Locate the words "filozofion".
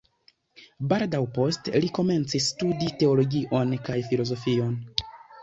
4.09-4.75